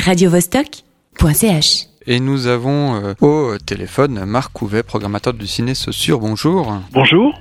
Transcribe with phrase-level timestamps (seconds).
[0.00, 1.86] radiovostok.ch.
[2.06, 6.18] Et nous avons euh, au téléphone Marc Couvet, programmateur du ciné Saussure.
[6.18, 6.74] Bonjour.
[6.92, 7.38] Bonjour.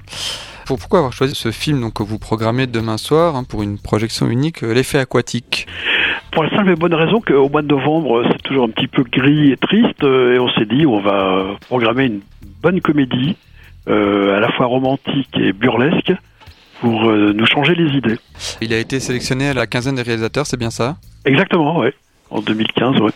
[0.66, 3.80] Pour- Pourquoi avoir choisi ce film donc, que vous programmez demain soir hein, pour une
[3.80, 5.66] projection unique, euh, L'effet aquatique?
[6.32, 9.04] Pour la simple et bonne raison qu'au mois de novembre, c'est toujours un petit peu
[9.04, 12.20] gris et triste, euh, et on s'est dit on va programmer une
[12.62, 13.36] bonne comédie,
[13.88, 16.12] euh, à la fois romantique et burlesque,
[16.82, 18.20] pour euh, nous changer les idées.
[18.62, 20.98] Il a été sélectionné à la quinzaine des réalisateurs, c'est bien ça?
[21.26, 21.94] Exactement, ouais.
[22.32, 23.12] En 2015, ouais.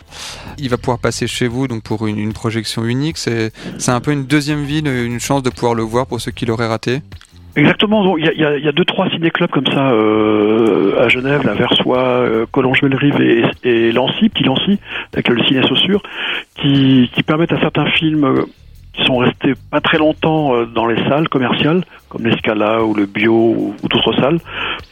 [0.57, 3.17] Il va pouvoir passer chez vous donc pour une, une projection unique.
[3.17, 3.51] C'est
[3.87, 6.67] un peu une deuxième vie, une chance de pouvoir le voir pour ceux qui l'auraient
[6.67, 7.01] raté.
[7.55, 8.17] Exactement.
[8.17, 10.99] Il y a, il y a- il y a deux, trois ciné-clubs comme ça euh,
[10.99, 14.79] à Genève, la Versoix, euh, Collonges-Bellerive et, et Lancy, petit Lancy,
[15.13, 16.01] avec le ciné Saussure,
[16.59, 18.45] qui, qui permettent à certains films euh,
[18.93, 23.05] qui sont restés pas très longtemps euh, dans les salles commerciales, comme l'Escala ou le
[23.07, 24.39] Bio ou, d'autres salles,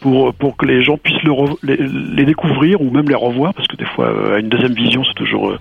[0.02, 1.34] pour, pour que les gens puissent le
[1.64, 4.74] les, les découvrir ou même les revoir, parce que des fois, euh, à une deuxième
[4.74, 5.60] vision, c'est toujours euh,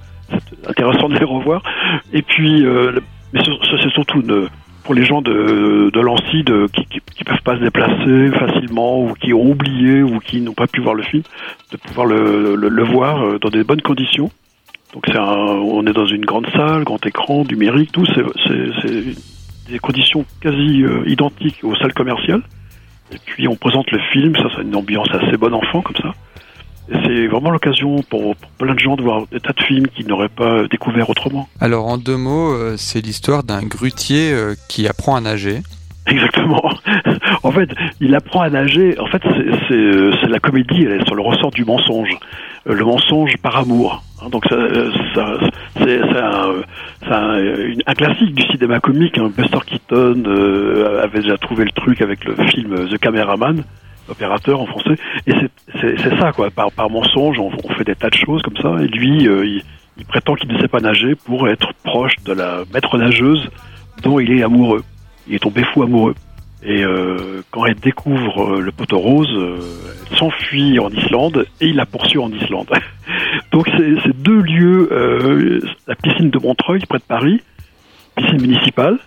[0.67, 1.62] intéressant de les revoir.
[2.12, 2.98] Et puis, euh,
[3.33, 4.48] mais ce- ce- c'est surtout une,
[4.84, 9.12] pour les gens de, de Lancy de, qui, qui peuvent pas se déplacer facilement ou
[9.12, 11.23] qui ont oublié ou qui n'ont pas pu voir le film,
[11.73, 14.31] de pouvoir le, le, le voir euh, dans des bonnes conditions.
[14.92, 19.78] Donc c'est un, on est dans une grande salle, grand écran, numérique, tout, c'est, des
[19.78, 22.42] conditions quasi euh, identiques aux salles commerciales.
[23.12, 26.12] Et puis on présente le film, ça c'est une ambiance assez bon enfant comme ça.
[27.05, 30.08] C'est vraiment l'occasion pour, pour plein de gens de voir des tas de films qu'ils
[30.08, 31.48] n'auraient pas découvert autrement.
[31.61, 35.61] Alors en deux mots, euh, c'est l'histoire d'un grutier euh, qui apprend à nager.
[36.06, 36.62] Exactement.
[37.42, 38.98] En fait, il apprend à nager.
[38.98, 39.22] En fait,
[39.68, 42.11] c'est- la comédie, elle est sur le ressort du mensonge.
[42.66, 44.02] Le mensonge par amour.
[44.23, 45.39] Hein, Donc, ça, euh, ça-
[45.79, 46.63] c'est un,
[47.87, 49.19] un, classique du cinéma comique.
[49.19, 49.31] hein.
[49.37, 53.65] Buster Keaton euh, avait déjà trouvé le truc avec le film The Cameraman,
[54.09, 54.97] opérateur en français.
[55.27, 55.33] Et
[55.81, 56.51] c'est ça, quoi.
[56.51, 58.83] Par, par mensonge, on, on fait des tas de choses comme ça.
[58.83, 59.63] Et lui, euh, il,
[59.98, 63.48] il prétend qu'il ne sait pas nager pour être proche de la maître nageuse
[64.03, 64.83] dont il est amoureux.
[65.29, 66.15] Il est tombé fou amoureux.
[66.63, 69.57] Et euh, quand elle découvre euh, le poteau rose, euh,
[70.11, 72.69] elle s'enfuit en Islande et il la poursuit en Islande.
[73.52, 77.41] Donc c'est deux lieux, euh, la piscine de Montreuil, près de Paris,
[78.17, 78.98] piscine municipale,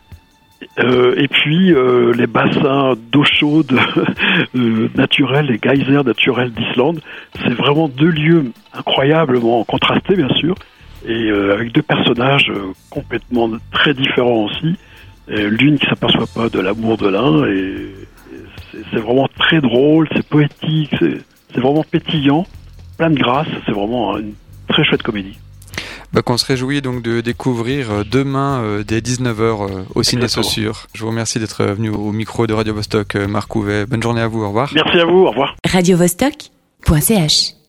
[0.80, 3.78] euh, et puis euh, les bassins d'eau chaude
[4.56, 7.02] euh, naturels, les geysers naturels d'Islande.
[7.44, 10.56] C'est vraiment deux lieux incroyablement contrastés, bien sûr,
[11.06, 12.52] et avec deux personnages
[12.90, 14.76] complètement très différents aussi.
[15.28, 17.76] L'une qui s'aperçoit pas de l'amour de l'un, et,
[18.92, 22.46] c'est- vraiment très drôle, c'est poétique, c'est vraiment pétillant,
[22.98, 24.34] plein de grâce, c'est vraiment une
[24.68, 25.38] très chouette comédie.
[26.14, 30.28] Bah, qu'on se réjouit donc de découvrir euh, demain euh, dès 19h au ciné.
[30.28, 30.86] Saussure.
[30.94, 33.88] Je vous remercie d'être venu au micro de Radio Vostok, euh, Marc Couvet.
[33.88, 34.72] Bonne journée à vous, au revoir.
[34.76, 35.56] Merci à vous, au revoir.
[35.68, 37.54] radiovostok.ch.